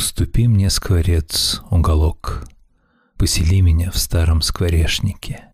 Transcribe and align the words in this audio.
Уступи 0.00 0.48
мне, 0.48 0.70
скворец, 0.70 1.60
уголок, 1.70 2.48
Посели 3.18 3.60
меня 3.60 3.90
в 3.90 3.98
старом 3.98 4.40
скворечнике. 4.40 5.52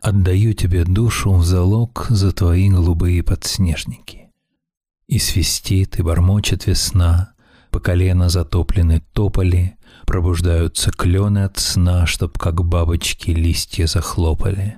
Отдаю 0.00 0.52
тебе 0.52 0.84
душу 0.84 1.32
в 1.32 1.44
залог 1.44 2.06
За 2.08 2.30
твои 2.30 2.70
голубые 2.70 3.24
подснежники. 3.24 4.30
И 5.08 5.18
свистит, 5.18 5.98
и 5.98 6.02
бормочет 6.02 6.68
весна, 6.68 7.32
По 7.72 7.80
колено 7.80 8.28
затоплены 8.28 9.02
тополи, 9.12 9.74
Пробуждаются 10.06 10.92
клены 10.92 11.40
от 11.40 11.58
сна, 11.58 12.06
Чтоб 12.06 12.38
как 12.38 12.64
бабочки 12.64 13.32
листья 13.32 13.88
захлопали. 13.88 14.76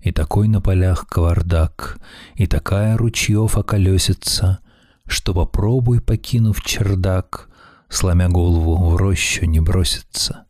И 0.00 0.10
такой 0.10 0.48
на 0.48 0.60
полях 0.60 1.06
кавардак, 1.06 2.00
И 2.34 2.48
такая 2.48 2.96
ручьев 2.96 3.56
околесится, 3.56 4.58
Что 5.06 5.34
попробуй, 5.34 6.00
покинув 6.00 6.60
чердак, 6.62 7.48
Сломя 7.88 8.28
голову 8.28 8.90
в 8.90 8.96
рощу 8.96 9.46
не 9.46 9.60
бросится. 9.60 10.46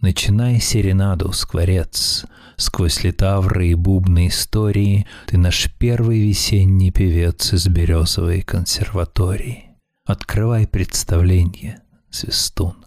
Начинай 0.00 0.60
серенаду, 0.60 1.32
скворец, 1.32 2.26
Сквозь 2.56 3.02
литавры 3.02 3.68
и 3.68 3.74
бубны 3.74 4.28
истории 4.28 5.06
Ты 5.26 5.38
наш 5.38 5.70
первый 5.78 6.20
весенний 6.20 6.90
певец 6.90 7.52
Из 7.52 7.66
березовой 7.66 8.42
консерватории. 8.42 9.70
Открывай 10.04 10.66
представление, 10.66 11.82
свистун. 12.10 12.84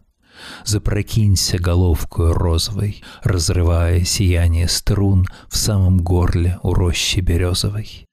Запрокинься 0.65 1.57
головкою 1.57 2.33
розовой, 2.33 3.03
Разрывая 3.23 4.03
сияние 4.05 4.67
струн 4.67 5.25
В 5.49 5.57
самом 5.57 5.99
горле 5.99 6.59
у 6.61 6.73
рощи 6.73 7.19
березовой. 7.19 8.05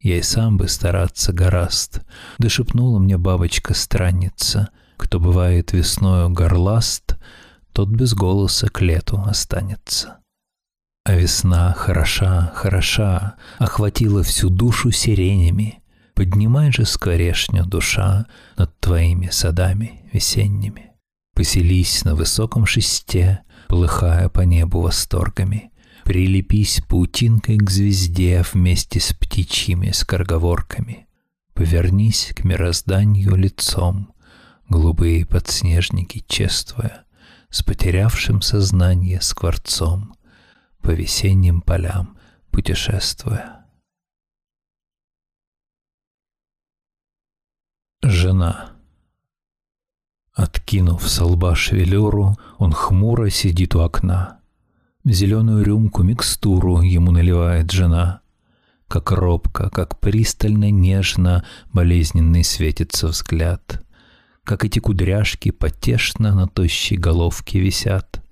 Я 0.00 0.18
и 0.18 0.22
сам 0.22 0.58
бы 0.58 0.68
стараться 0.68 1.32
гораст, 1.32 2.02
Да 2.38 2.50
шепнула 2.50 2.98
мне 2.98 3.16
бабочка-странница, 3.16 4.68
Кто 4.96 5.20
бывает 5.20 5.72
весною 5.72 6.30
горласт, 6.30 7.16
Тот 7.72 7.88
без 7.88 8.14
голоса 8.14 8.68
к 8.68 8.80
лету 8.80 9.20
останется. 9.26 10.18
А 11.04 11.14
весна 11.14 11.74
хороша, 11.74 12.52
хороша, 12.54 13.34
Охватила 13.58 14.22
всю 14.22 14.48
душу 14.48 14.90
сиренями, 14.90 15.82
Поднимай 16.14 16.72
же 16.72 16.86
скорешню 16.86 17.66
душа 17.66 18.26
Над 18.56 18.78
твоими 18.80 19.28
садами 19.28 20.08
весенними. 20.12 20.92
Поселись 21.34 22.04
на 22.04 22.14
высоком 22.14 22.64
шесте, 22.64 23.40
Плыхая 23.68 24.28
по 24.28 24.42
небу 24.42 24.80
восторгами. 24.80 25.72
Прилепись 26.04 26.80
паутинкой 26.88 27.58
к 27.58 27.70
звезде 27.70 28.44
Вместе 28.52 29.00
с 29.00 29.12
птичьими 29.12 29.90
скороговорками. 29.90 31.06
Повернись 31.54 32.32
к 32.34 32.44
мирозданию 32.44 33.36
лицом, 33.36 34.13
Голубые 34.68 35.26
подснежники 35.26 36.24
чествуя, 36.26 37.04
С 37.50 37.62
потерявшим 37.62 38.42
сознание 38.42 39.20
скворцом, 39.20 40.14
По 40.80 40.90
весенним 40.90 41.60
полям 41.60 42.18
путешествуя. 42.50 43.66
Жена 48.02 48.74
Откинув 50.34 51.08
со 51.08 51.24
лба 51.24 51.54
шевелюру, 51.54 52.36
он 52.58 52.72
хмуро 52.72 53.30
сидит 53.30 53.74
у 53.76 53.80
окна. 53.80 54.40
Зеленую 55.04 55.64
рюмку 55.64 56.02
микстуру 56.02 56.80
ему 56.80 57.12
наливает 57.12 57.70
жена. 57.70 58.20
Как 58.88 59.12
робко, 59.12 59.70
как 59.70 60.00
пристально, 60.00 60.70
нежно 60.70 61.44
болезненный 61.72 62.42
светится 62.42 63.06
взгляд. 63.08 63.83
Как 64.44 64.64
эти 64.64 64.78
кудряшки 64.78 65.50
потешно 65.50 66.34
на 66.34 66.46
тощей 66.46 66.98
головке 66.98 67.60
висят. 67.60 68.22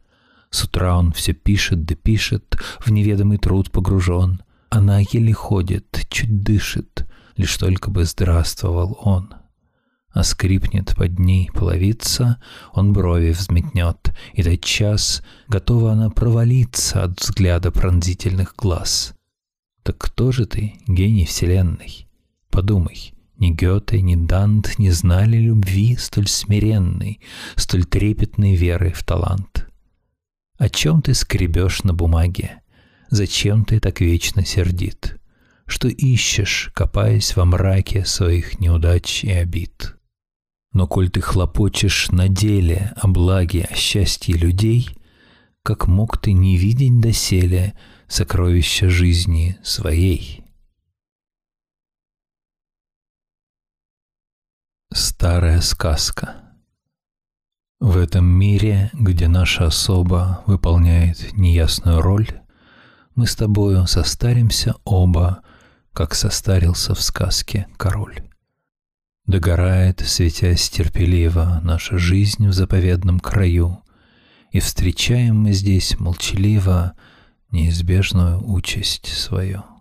С 0.51 0.65
утра 0.65 0.97
он 0.97 1.13
все 1.13 1.33
пишет 1.33 1.85
да 1.85 1.95
пишет, 1.95 2.59
в 2.81 2.91
неведомый 2.91 3.39
труд 3.39 3.71
погружен. 3.71 4.43
Она 4.69 5.01
еле 5.01 5.33
ходит, 5.33 6.06
чуть 6.09 6.43
дышит, 6.43 7.06
лишь 7.37 7.56
только 7.56 7.91
бы 7.91 8.05
здравствовал 8.05 8.99
он 9.03 9.34
а 10.12 10.22
скрипнет 10.25 10.95
под 10.95 11.19
ней 11.19 11.51
половица, 11.53 12.41
он 12.72 12.93
брови 12.93 13.31
взметнет, 13.31 14.15
и 14.34 14.43
тот 14.43 14.61
час 14.62 15.22
готова 15.49 15.93
она 15.93 16.11
провалиться 16.11 17.05
от 17.05 17.21
взгляда 17.21 17.71
пронзительных 17.71 18.55
глаз. 18.56 19.15
Так 19.83 19.99
кто 19.99 20.31
же 20.31 20.47
ты, 20.47 20.75
гений 20.87 21.25
вселенной? 21.25 22.06
Подумай, 22.51 23.15
ни 23.42 23.50
Гёте, 23.50 24.00
ни 24.00 24.14
Дант 24.14 24.78
не 24.78 24.91
знали 24.91 25.36
любви 25.36 25.97
столь 25.97 26.28
смиренной, 26.28 27.20
столь 27.56 27.84
трепетной 27.84 28.54
веры 28.54 28.92
в 28.92 29.03
талант. 29.03 29.69
О 30.58 30.69
чем 30.69 31.03
ты 31.03 31.12
скребешь 31.12 31.82
на 31.82 31.92
бумаге? 31.92 32.60
Зачем 33.10 33.64
ты 33.64 33.80
так 33.80 34.00
вечно 34.00 34.44
сердит? 34.47 35.19
Что 35.66 35.88
ищешь, 35.88 36.70
копаясь 36.72 37.34
во 37.34 37.44
мраке 37.44 38.04
своих 38.04 38.60
неудач 38.60 39.25
и 39.25 39.32
обид? 39.32 39.97
Но 40.72 40.86
коль 40.86 41.10
ты 41.10 41.20
хлопочешь 41.20 42.10
на 42.10 42.28
деле 42.28 42.92
о 42.94 43.09
благе, 43.09 43.69
о 43.69 43.74
счастье 43.74 44.36
людей, 44.36 44.88
как 45.64 45.88
мог 45.88 46.19
ты 46.19 46.32
не 46.32 46.56
видеть 46.56 47.00
доселе 47.00 47.74
сокровища 48.06 48.88
жизни 48.88 49.59
своей? 49.64 50.41
Старая 54.94 55.62
сказка 55.62 56.34
В 57.80 57.97
этом 57.97 58.26
мире, 58.26 58.91
где 58.92 59.26
наша 59.26 59.66
особа 59.66 60.42
выполняет 60.47 61.32
неясную 61.32 62.03
роль, 62.03 62.28
мы 63.14 63.26
с 63.26 63.34
тобою 63.34 63.86
состаримся 63.86 64.75
оба, 64.84 65.44
как 65.94 66.14
состарился 66.14 66.94
в 66.94 67.00
сказке 67.00 67.69
король. 67.78 68.22
Догорает, 69.25 70.00
светясь 70.00 70.69
терпеливо, 70.69 71.62
наша 71.64 71.97
жизнь 71.97 72.47
в 72.47 72.53
заповедном 72.53 73.19
краю, 73.19 73.82
И 74.50 74.60
встречаем 74.60 75.36
мы 75.36 75.53
здесь 75.53 75.98
молчаливо 75.98 76.92
неизбежную 77.50 78.47
участь 78.47 79.06
свою. 79.06 79.72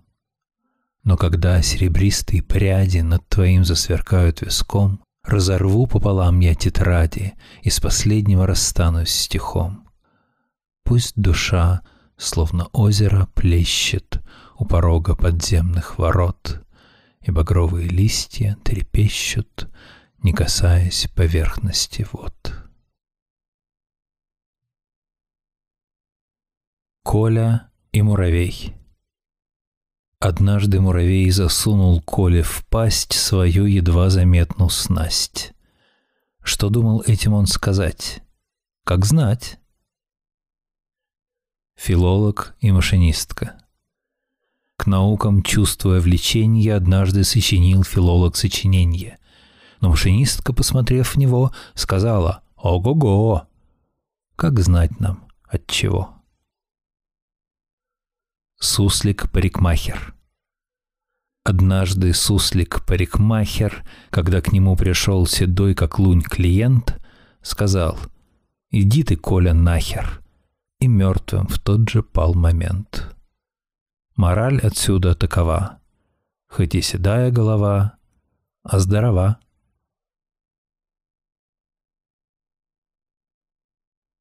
Но 1.04 1.18
когда 1.18 1.62
серебристые 1.62 2.44
пряди 2.44 3.00
над 3.00 3.28
твоим 3.28 3.66
засверкают 3.66 4.42
виском, 4.42 5.04
Разорву 5.24 5.86
пополам 5.86 6.40
я 6.40 6.56
тетради 6.56 7.34
и 7.62 7.70
с 7.70 7.80
последнего 7.80 8.48
расстанусь 8.48 9.12
стихом. 9.12 9.88
Пусть 10.84 11.14
душа, 11.16 11.82
словно 12.18 12.66
озеро, 12.74 13.28
плещет 13.36 14.20
у 14.58 14.66
порога 14.66 15.16
подземных 15.16 16.00
ворот— 16.00 16.66
и 17.22 17.32
багровые 17.32 17.88
листья 17.88 18.58
трепещут, 18.64 19.70
не 20.24 20.34
касаясь 20.34 21.08
поверхности 21.16 22.08
вод. 22.12 22.34
Коля 27.04 27.72
и 27.92 28.02
муравей 28.02 28.76
Однажды 30.22 30.80
муравей 30.80 31.30
засунул 31.32 32.00
Коле 32.02 32.44
в 32.44 32.64
пасть 32.70 33.14
свою 33.14 33.66
едва 33.66 34.10
заметную 34.10 34.70
снасть. 34.70 35.52
Что 36.44 36.70
думал 36.70 37.04
этим 37.06 37.34
он 37.34 37.48
сказать? 37.48 38.22
Как 38.86 39.04
знать? 39.04 39.60
Филолог 41.76 42.56
и 42.62 42.72
машинистка 42.72 43.58
к 44.82 44.88
наукам, 44.88 45.44
чувствуя 45.44 46.00
влечение, 46.00 46.76
однажды 46.76 47.24
сочинил 47.24 47.84
филолог 47.84 48.36
сочинение. 48.36 49.20
Но 49.80 49.90
машинистка, 49.90 50.54
посмотрев 50.54 51.14
в 51.14 51.18
него, 51.18 51.52
сказала 51.76 52.42
«Ого-го!» 52.56 53.48
Как 54.36 54.60
знать 54.60 55.00
нам, 55.00 55.28
от 55.48 55.68
чего? 55.68 56.21
Суслик-парикмахер 58.64 60.14
Однажды 61.44 62.14
суслик-парикмахер, 62.14 63.84
когда 64.12 64.40
к 64.40 64.52
нему 64.52 64.76
пришел 64.76 65.26
седой 65.26 65.74
как 65.74 65.98
лунь 65.98 66.22
клиент, 66.22 67.02
сказал 67.42 67.98
«Иди 68.70 69.04
ты, 69.04 69.16
Коля, 69.16 69.56
нахер!» 69.56 70.22
и 70.78 70.86
мертвым 70.88 71.48
в 71.48 71.58
тот 71.58 71.90
же 71.90 72.04
пал 72.04 72.36
момент. 72.36 73.16
Мораль 74.16 74.60
отсюда 74.60 75.16
такова. 75.16 75.80
Хоть 76.48 76.76
и 76.76 76.82
седая 76.82 77.32
голова, 77.32 77.98
а 78.62 78.78
здорова. 78.78 79.40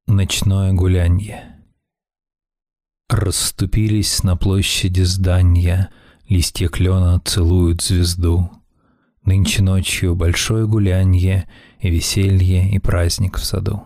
Ночное 0.07 0.73
гулянье. 0.73 1.50
Расступились 3.11 4.23
на 4.23 4.37
площади 4.37 5.01
здания, 5.01 5.89
Листья 6.29 6.69
клена 6.69 7.19
целуют 7.25 7.81
звезду. 7.81 8.49
Нынче 9.25 9.61
ночью 9.61 10.15
большое 10.15 10.65
гулянье 10.65 11.49
и 11.81 11.89
веселье 11.89 12.71
и 12.71 12.79
праздник 12.79 13.37
в 13.37 13.43
саду. 13.43 13.83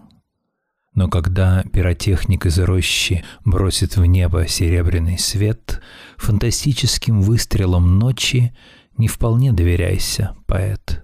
Но 0.94 1.10
когда 1.10 1.64
пиротехник 1.64 2.46
из 2.46 2.60
рощи 2.60 3.26
бросит 3.44 3.98
в 3.98 4.06
небо 4.06 4.48
серебряный 4.48 5.18
свет, 5.18 5.82
фантастическим 6.18 7.24
выстрелом 7.24 7.98
ночи 7.98 8.56
не 8.96 9.08
вполне 9.08 9.52
доверяйся, 9.52 10.36
поэт. 10.46 11.04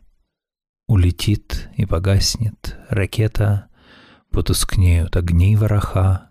Улетит 0.86 1.72
и 1.76 1.88
погаснет 1.88 2.78
ракета, 2.88 3.66
потускнеют 4.30 5.18
огни 5.18 5.56
вороха, 5.56 6.31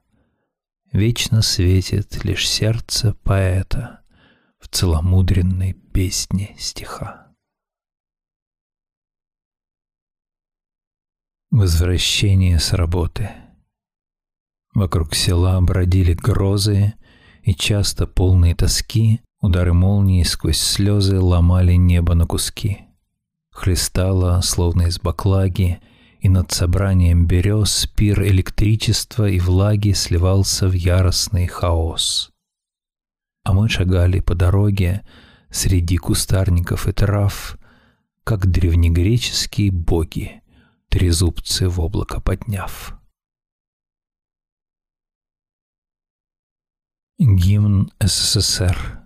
Вечно 0.92 1.42
светит 1.42 2.24
лишь 2.24 2.48
сердце 2.48 3.14
поэта 3.22 4.00
в 4.58 4.68
целомудренной 4.68 5.74
песне 5.74 6.56
стиха. 6.58 7.34
Возвращение 11.50 12.58
с 12.58 12.72
работы— 12.72 13.30
Вокруг 14.74 15.14
села 15.14 15.60
бродили 15.60 16.14
грозы, 16.14 16.94
и 17.42 17.54
часто 17.54 18.06
полные 18.06 18.54
тоски 18.54 19.20
удары 19.40 19.72
молнии 19.72 20.22
сквозь 20.22 20.58
слезы 20.58 21.18
ломали 21.18 21.72
небо 21.74 22.14
на 22.14 22.26
куски. 22.26 22.86
Хлестало, 23.50 24.40
словно 24.42 24.82
из 24.82 25.00
баклаги, 25.00 25.80
и 26.20 26.28
над 26.28 26.52
собранием 26.52 27.26
берез 27.26 27.86
пир 27.96 28.22
электричества 28.22 29.28
и 29.28 29.40
влаги 29.40 29.92
сливался 29.92 30.68
в 30.68 30.72
яростный 30.72 31.46
хаос. 31.46 32.30
А 33.44 33.52
мы 33.54 33.68
шагали 33.68 34.20
по 34.20 34.34
дороге 34.34 35.02
среди 35.50 35.96
кустарников 35.96 36.86
и 36.86 36.92
трав, 36.92 37.58
как 38.24 38.46
древнегреческие 38.46 39.72
боги, 39.72 40.42
трезубцы 40.88 41.68
в 41.68 41.80
облако 41.80 42.20
подняв. 42.20 42.94
Гимн 47.18 47.90
СССР. 48.00 49.00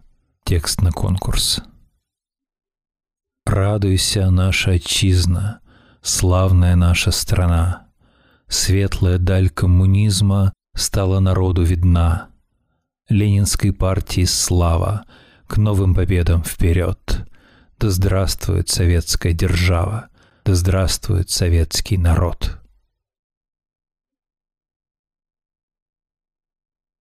Текст 0.44 0.82
на 0.82 0.92
конкурс. 0.92 1.62
Радуйся, 3.46 4.30
наша 4.30 4.72
отчизна, 4.72 5.60
славная 6.04 6.76
наша 6.76 7.10
страна. 7.10 7.88
Светлая 8.46 9.18
даль 9.18 9.48
коммунизма 9.48 10.52
стала 10.76 11.18
народу 11.18 11.62
видна. 11.62 12.28
Ленинской 13.08 13.72
партии 13.72 14.24
слава, 14.24 15.04
к 15.46 15.56
новым 15.56 15.94
победам 15.94 16.44
вперед. 16.44 17.26
Да 17.78 17.90
здравствует 17.90 18.68
советская 18.68 19.32
держава, 19.32 20.08
да 20.44 20.54
здравствует 20.54 21.30
советский 21.30 21.96
народ. 21.96 22.58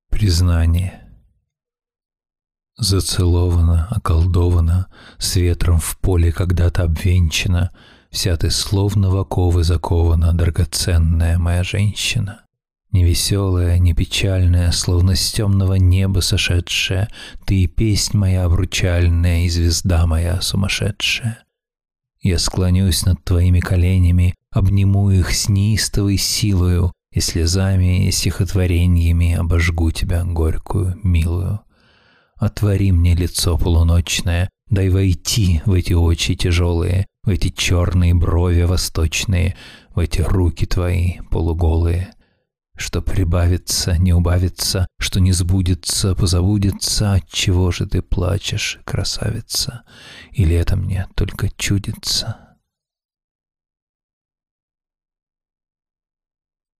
Признание. 0.10 1.02
Зацелована, 2.78 3.88
околдована, 3.92 4.88
с 5.18 5.36
ветром 5.36 5.80
в 5.80 5.98
поле 6.00 6.32
когда-то 6.32 6.84
обвенчана, 6.84 7.72
Вся 8.14 8.38
ты 8.38 8.52
словно 8.52 9.10
в 9.10 9.18
оковы 9.18 9.64
закована, 9.64 10.34
драгоценная 10.34 11.40
моя 11.40 11.64
женщина. 11.64 12.42
Невеселая, 12.92 13.80
не 13.80 13.96
печальная, 13.96 14.72
словно 14.72 15.16
с 15.16 15.32
темного 15.32 15.74
неба 15.74 16.20
сошедшая, 16.20 17.10
Ты 17.48 17.64
и 17.64 17.68
песнь 17.68 18.16
моя 18.16 18.46
обручальная, 18.46 19.46
и 19.46 19.50
звезда 19.50 20.06
моя 20.06 20.40
сумасшедшая. 20.42 21.40
Я 22.22 22.38
склонюсь 22.38 23.04
над 23.04 23.24
твоими 23.24 23.60
коленями, 23.60 24.36
обниму 24.52 25.10
их 25.10 25.34
с 25.34 25.50
неистовой 25.50 26.18
силою, 26.18 26.94
И 27.12 27.20
слезами 27.20 28.08
и 28.08 28.12
стихотворениями 28.12 29.34
обожгу 29.34 29.90
тебя, 29.90 30.24
горькую, 30.24 31.00
милую. 31.02 31.62
Отвори 32.38 32.92
мне 32.92 33.16
лицо 33.16 33.58
полуночное, 33.58 34.52
дай 34.70 34.90
войти 34.90 35.64
в 35.66 35.74
эти 35.74 35.94
очи 35.94 36.36
тяжелые, 36.36 37.08
в 37.24 37.30
эти 37.30 37.50
черные 37.50 38.14
брови 38.14 38.64
восточные, 38.64 39.56
в 39.96 40.00
эти 40.00 40.22
руки 40.22 40.66
твои 40.66 41.20
полуголые. 41.30 42.14
Что 42.76 43.02
прибавится, 43.02 43.98
не 43.98 44.14
убавится, 44.14 44.88
что 45.00 45.20
не 45.20 45.32
сбудется, 45.32 46.16
позабудется, 46.16 47.14
от 47.14 47.30
чего 47.30 47.72
же 47.72 47.86
ты 47.86 48.02
плачешь, 48.02 48.80
красавица, 48.84 49.84
или 50.32 50.56
это 50.56 50.76
мне 50.76 51.08
только 51.16 51.50
чудится? 51.50 52.58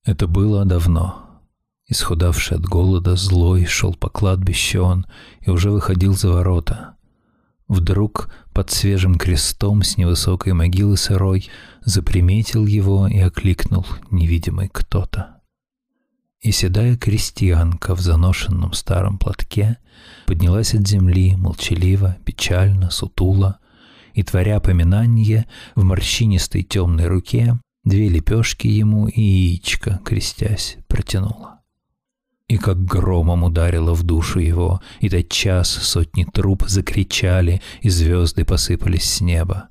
Это 0.04 0.28
было 0.28 0.66
давно. 0.66 1.42
Исхудавший 1.88 2.58
от 2.58 2.66
голода, 2.66 3.16
злой, 3.16 3.66
шел 3.66 3.94
по 3.94 4.10
кладбищу 4.10 4.82
он 4.82 5.06
и 5.42 5.50
уже 5.50 5.70
выходил 5.70 6.14
за 6.14 6.32
ворота. 6.32 6.93
Вдруг 7.68 8.30
под 8.54 8.72
свежим 8.72 9.16
крестом 9.16 9.84
с 9.84 9.98
невысокой 9.98 10.54
могилы 10.54 10.98
сырой 10.98 11.50
заприметил 11.84 12.66
его 12.66 13.08
и 13.08 13.20
окликнул 13.20 13.86
невидимый 14.12 14.70
кто-то. 14.70 15.42
И 16.42 16.52
седая 16.52 16.98
крестьянка 16.98 17.96
в 17.96 18.02
заношенном 18.02 18.74
старом 18.74 19.18
платке 19.18 19.78
поднялась 20.28 20.74
от 20.74 20.86
земли 20.88 21.36
молчаливо, 21.38 22.18
печально, 22.26 22.92
сутула, 22.92 23.60
и, 24.14 24.24
творя 24.24 24.60
поминанье, 24.60 25.48
в 25.74 25.84
морщинистой 25.84 26.64
темной 26.64 27.08
руке 27.08 27.60
две 27.84 28.10
лепешки 28.10 28.68
ему 28.68 29.08
и 29.08 29.22
яичко, 29.22 30.02
крестясь, 30.04 30.78
протянула 30.88 31.53
и 32.48 32.58
как 32.58 32.84
громом 32.84 33.44
ударило 33.44 33.94
в 33.94 34.04
душу 34.04 34.40
его, 34.40 34.82
и 35.00 35.10
тотчас 35.10 35.70
сотни 35.70 36.24
труп 36.24 36.64
закричали, 36.68 37.62
и 37.82 37.90
звезды 37.90 38.46
посыпались 38.46 39.10
с 39.10 39.22
неба. 39.22 39.70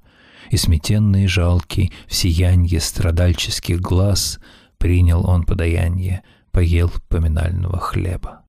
И 0.51 0.57
сметенный 0.57 1.27
жалкий 1.27 1.93
в 2.07 2.15
сиянье 2.15 2.81
страдальческих 2.81 3.81
глаз 3.81 4.39
принял 4.79 5.29
он 5.29 5.45
подаяние, 5.45 6.23
поел 6.51 6.91
поминального 7.09 7.79
хлеба. 7.79 8.43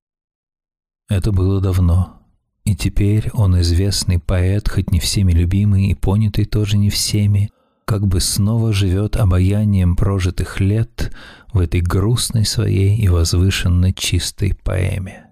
Это 1.08 1.32
было 1.32 1.60
давно, 1.60 2.20
и 2.64 2.74
теперь 2.74 3.30
он 3.34 3.60
известный 3.60 4.18
поэт, 4.18 4.68
хоть 4.68 4.90
не 4.90 5.00
всеми 5.00 5.32
любимый 5.32 5.88
и 5.88 5.94
понятый 5.94 6.46
тоже 6.46 6.78
не 6.78 6.88
всеми, 6.88 7.50
как 7.84 8.06
бы 8.06 8.20
снова 8.20 8.72
живет 8.72 9.16
обаянием 9.16 9.96
прожитых 9.96 10.60
лет 10.60 11.12
в 11.52 11.58
этой 11.58 11.80
грустной 11.80 12.44
своей 12.44 12.96
и 12.96 13.08
возвышенно 13.08 13.92
чистой 13.92 14.54
поэме. 14.54 15.26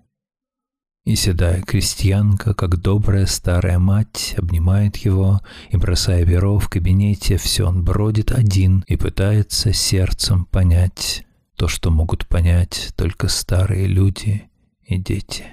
И 1.04 1.16
седая 1.16 1.62
крестьянка, 1.62 2.54
как 2.54 2.80
добрая 2.80 3.26
старая 3.26 3.80
мать, 3.80 4.37
обнимает 4.38 4.97
его, 4.99 5.40
и, 5.71 5.76
бросая 5.76 6.25
перо 6.25 6.61
в 6.61 6.68
кабинете, 6.68 7.38
все 7.38 7.66
он 7.66 7.85
бродит 7.85 8.30
один 8.30 8.85
и 8.87 8.97
пытается 8.97 9.73
сердцем 9.73 10.44
понять 10.44 11.26
то, 11.56 11.66
что 11.66 11.90
могут 11.90 12.28
понять 12.28 12.92
только 12.97 13.26
старые 13.26 13.87
люди 13.88 14.49
и 14.82 14.97
дети. 14.97 15.44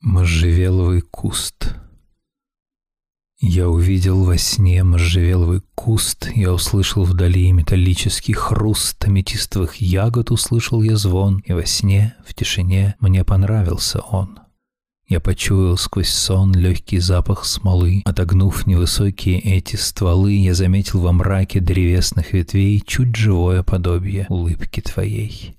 Можжевеловый 0.00 1.00
куст— 1.00 1.74
я 3.42 3.68
увидел 3.68 4.24
во 4.24 4.38
сне 4.38 4.84
можжевеловый 4.84 5.62
куст, 5.74 6.30
я 6.34 6.52
услышал 6.52 7.04
вдали 7.04 7.50
металлический 7.50 8.32
хруст 8.32 9.04
аметистовых 9.04 9.76
ягод, 9.76 10.30
услышал 10.30 10.80
я 10.80 10.96
звон, 10.96 11.42
и 11.44 11.52
во 11.52 11.66
сне, 11.66 12.14
в 12.24 12.34
тишине, 12.34 12.94
мне 13.00 13.24
понравился 13.24 14.00
он. 14.00 14.38
Я 15.08 15.20
почуял 15.20 15.76
сквозь 15.76 16.08
сон 16.08 16.54
легкий 16.54 16.98
запах 16.98 17.44
смолы. 17.44 18.02
Отогнув 18.04 18.66
невысокие 18.66 19.40
эти 19.40 19.76
стволы, 19.76 20.32
я 20.32 20.54
заметил 20.54 21.00
во 21.00 21.12
мраке 21.12 21.60
древесных 21.60 22.32
ветвей 22.32 22.82
чуть 22.86 23.16
живое 23.16 23.62
подобие 23.62 24.24
улыбки 24.30 24.80
твоей. 24.80 25.58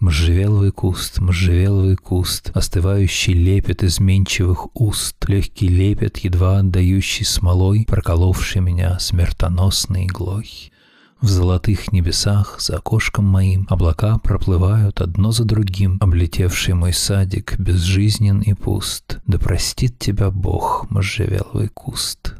Можжевеловый 0.00 0.70
куст, 0.70 1.18
можжевеловый 1.18 1.96
куст, 1.96 2.52
Остывающий 2.54 3.32
лепет 3.32 3.82
изменчивых 3.82 4.68
уст, 4.74 5.16
Легкий 5.28 5.66
лепет, 5.66 6.18
едва 6.18 6.60
отдающий 6.60 7.24
смолой, 7.24 7.84
Проколовший 7.84 8.62
меня 8.62 9.00
смертоносной 9.00 10.06
иглой. 10.06 10.72
В 11.20 11.26
золотых 11.26 11.90
небесах 11.90 12.60
за 12.60 12.76
окошком 12.76 13.24
моим 13.24 13.66
Облака 13.68 14.18
проплывают 14.18 15.00
одно 15.00 15.32
за 15.32 15.44
другим, 15.44 15.98
Облетевший 16.00 16.74
мой 16.74 16.92
садик 16.92 17.58
безжизнен 17.58 18.40
и 18.40 18.54
пуст. 18.54 19.18
Да 19.26 19.40
простит 19.40 19.98
тебя 19.98 20.30
Бог, 20.30 20.88
можжевеловый 20.90 21.70
куст. 21.70 22.36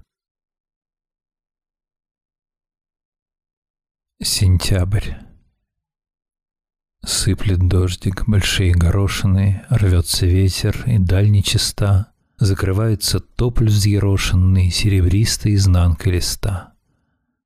Сентябрь 4.22 5.27
Сыплет 7.04 7.66
дождик, 7.68 8.26
большие 8.26 8.72
горошины, 8.72 9.62
рвется 9.70 10.26
ветер 10.26 10.82
и 10.86 10.98
даль 10.98 11.30
нечиста. 11.30 12.08
Закрывается 12.38 13.20
тополь 13.20 13.68
взъерошенный 13.68 14.70
серебристой 14.70 15.54
изнанкой 15.54 16.14
листа. 16.14 16.74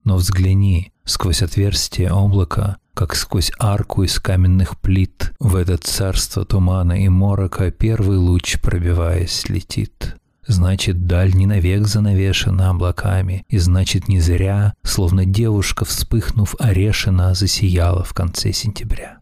Но 0.04 0.16
взгляни 0.16 0.92
сквозь 1.04 1.42
отверстие 1.42 2.10
облака, 2.10 2.76
как 2.94 3.14
сквозь 3.14 3.52
арку 3.58 4.02
из 4.02 4.18
каменных 4.18 4.78
плит, 4.80 5.32
в 5.38 5.56
это 5.56 5.78
царство 5.78 6.44
тумана 6.44 7.02
и 7.04 7.08
морока 7.08 7.70
первый 7.70 8.18
луч, 8.18 8.60
пробиваясь, 8.60 9.48
летит. 9.48 10.16
Значит, 10.46 11.06
даль 11.06 11.32
не 11.34 11.46
навек 11.46 11.86
занавешена 11.86 12.70
облаками, 12.70 13.44
и 13.48 13.58
значит, 13.58 14.08
не 14.08 14.20
зря, 14.20 14.74
словно 14.82 15.24
девушка, 15.24 15.84
вспыхнув, 15.84 16.56
орешена, 16.58 17.32
засияла 17.34 18.02
в 18.02 18.12
конце 18.12 18.52
сентября. 18.52 19.21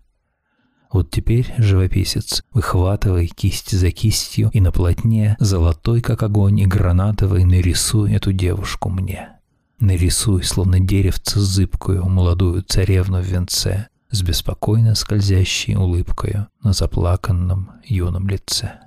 Вот 0.93 1.11
теперь, 1.11 1.55
живописец, 1.57 2.43
выхватывай 2.53 3.29
кисть 3.29 3.71
за 3.71 3.93
кистью 3.93 4.51
и 4.53 4.61
на 4.61 4.73
полотне, 4.73 5.37
золотой, 5.39 6.01
как 6.01 6.25
огонь, 6.25 6.59
и 6.59 6.67
гранатовый, 6.67 7.45
нарисуй 7.45 8.13
эту 8.13 8.33
девушку 8.33 8.89
мне. 8.89 9.39
Нарисуй, 9.79 10.43
словно 10.43 10.81
деревце 10.81 11.39
зыбкую, 11.39 12.07
молодую 12.07 12.63
царевну 12.63 13.21
в 13.21 13.25
венце, 13.25 13.89
с 14.11 14.23
беспокойно 14.23 14.97
скользящей 14.97 15.77
улыбкою 15.77 16.49
на 16.63 16.73
заплаканном 16.73 17.81
юном 17.85 18.29
лице. 18.29 18.81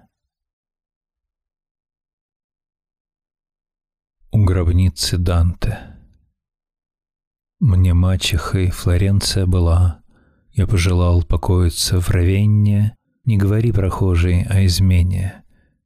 У 4.32 4.44
гробницы 4.44 5.18
Данте 5.18 5.96
Мне 7.60 7.94
мачехой 7.94 8.72
Флоренция 8.72 9.46
была, 9.46 10.03
я 10.54 10.68
пожелал 10.68 11.24
покоиться 11.24 12.00
в 12.00 12.10
Равенне, 12.10 12.96
Не 13.26 13.38
говори, 13.38 13.72
прохожий, 13.72 14.44
о 14.44 14.66
измене, 14.66 15.44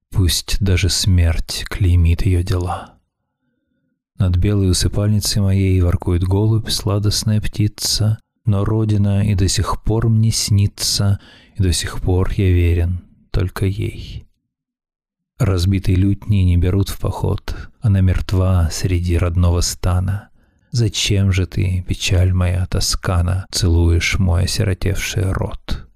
Пусть 0.09 0.57
даже 0.59 0.89
смерть 0.89 1.65
клеймит 1.69 2.25
ее 2.25 2.43
дела. 2.43 2.95
Над 4.17 4.37
белой 4.37 4.71
усыпальницей 4.71 5.41
моей 5.41 5.79
Воркует 5.81 6.23
голубь, 6.23 6.69
сладостная 6.69 7.41
птица, 7.41 8.19
Но 8.45 8.65
родина 8.65 9.25
и 9.27 9.35
до 9.35 9.47
сих 9.47 9.83
пор 9.83 10.09
мне 10.09 10.31
снится, 10.31 11.19
И 11.55 11.63
до 11.63 11.71
сих 11.71 12.01
пор 12.01 12.31
я 12.35 12.51
верен 12.51 13.01
только 13.31 13.65
ей. 13.65 14.25
Разбитые 15.37 15.95
лютни 15.95 16.37
не 16.37 16.57
берут 16.57 16.89
в 16.89 16.99
поход, 16.99 17.69
Она 17.79 18.01
мертва 18.01 18.69
среди 18.71 19.17
родного 19.17 19.61
стана— 19.61 20.29
Зачем 20.71 21.31
же 21.31 21.45
ты, 21.45 21.83
печаль 21.87 22.33
моя, 22.33 22.65
Тоскана, 22.65 23.45
Целуешь 23.51 24.19
мой 24.19 24.43
осиротевший 24.43 25.31
рот? 25.31 25.87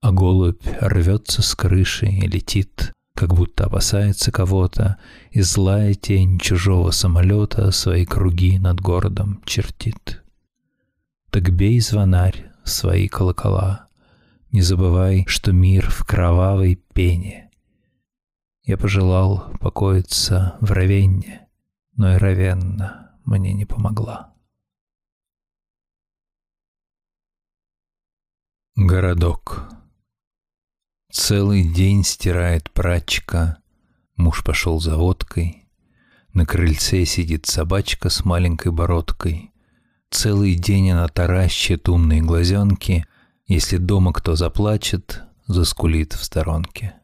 А 0.00 0.12
голубь 0.12 0.66
рвется 0.80 1.42
с 1.42 1.54
крыши 1.54 2.06
и 2.06 2.26
летит, 2.26 2.92
Как 3.14 3.34
будто 3.34 3.66
опасается 3.66 4.32
кого-то, 4.32 4.98
И 5.30 5.42
злая 5.42 5.94
тень 5.94 6.38
чужого 6.38 6.90
самолета 6.90 7.70
Свои 7.70 8.04
круги 8.04 8.58
над 8.58 8.80
городом 8.80 9.42
чертит. 9.44 10.22
Так 11.30 11.50
бей 11.50 11.80
звонарь 11.80 12.50
свои 12.64 13.08
колокола, 13.08 13.88
Не 14.50 14.60
забывай, 14.60 15.24
что 15.28 15.52
мир 15.52 15.90
в 15.90 16.04
кровавой 16.04 16.80
пене. 16.94 17.50
Я 18.64 18.76
пожелал 18.76 19.50
покоиться 19.60 20.56
в 20.60 20.72
Равенне, 20.72 21.48
но 21.96 22.14
и 22.14 22.18
Равенна 22.18 23.12
мне 23.28 23.52
не 23.52 23.66
помогла. 23.66 24.34
Городок. 28.74 29.68
Целый 31.12 31.62
день 31.62 32.04
стирает 32.04 32.70
прачка, 32.70 33.58
муж 34.16 34.42
пошел 34.44 34.80
за 34.80 34.96
водкой, 34.96 35.68
на 36.32 36.46
крыльце 36.46 37.04
сидит 37.04 37.46
собачка 37.46 38.08
с 38.08 38.24
маленькой 38.24 38.72
бородкой. 38.72 39.52
Целый 40.10 40.54
день 40.54 40.92
она 40.92 41.08
таращит 41.08 41.88
умные 41.88 42.22
глазенки, 42.22 43.04
если 43.46 43.76
дома 43.76 44.12
кто 44.12 44.36
заплачет, 44.36 45.22
заскулит 45.46 46.12
в 46.14 46.24
сторонке. 46.24 46.94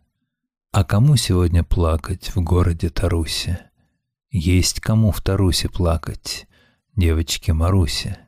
А 0.73 0.85
кому 0.85 1.16
сегодня 1.16 1.64
плакать 1.64 2.35
в 2.35 2.40
городе 2.43 2.88
Тарусе? 2.88 3.71
Есть 4.36 4.80
кому 4.80 5.12
в 5.12 5.20
Тарусе 5.20 5.68
плакать, 5.68 6.48
девочке 6.96 7.52
Марусе. 7.52 8.18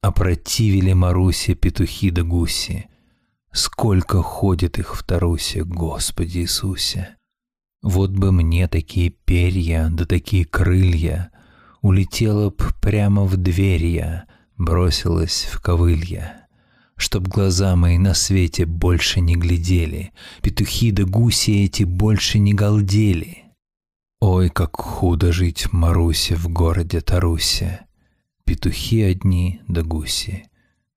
Опротивили 0.00 0.92
Марусе 0.92 1.56
петухи 1.56 2.10
да 2.12 2.22
гуси. 2.22 2.88
Сколько 3.50 4.22
ходит 4.22 4.78
их 4.78 4.94
в 4.94 5.02
Тарусе, 5.02 5.64
Господи 5.64 6.38
Иисусе. 6.38 7.16
Вот 7.82 8.12
бы 8.12 8.30
мне 8.30 8.68
такие 8.68 9.10
перья 9.10 9.88
да 9.90 10.04
такие 10.04 10.44
крылья, 10.44 11.32
Улетела 11.82 12.50
б 12.50 12.62
прямо 12.80 13.24
в 13.24 13.36
дверь 13.36 13.86
я, 13.86 14.26
бросилась 14.56 15.48
в 15.50 15.60
ковылья. 15.60 16.46
Чтоб 16.94 17.26
глаза 17.26 17.74
мои 17.74 17.98
на 17.98 18.14
свете 18.14 18.66
больше 18.66 19.20
не 19.20 19.34
глядели, 19.34 20.12
Петухи 20.42 20.92
да 20.92 21.02
гуси 21.02 21.64
эти 21.64 21.82
больше 21.82 22.38
не 22.38 22.54
галдели. 22.54 23.49
Ой, 24.20 24.50
как 24.50 24.76
худо 24.76 25.32
жить 25.32 25.72
Марусе 25.72 26.36
в 26.36 26.48
городе 26.48 27.00
Тарусе, 27.00 27.86
Петухи 28.44 29.00
одни 29.02 29.62
да 29.66 29.82
гуси, 29.82 30.44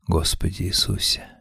Господи 0.07 0.63
Иисусе. 0.63 1.32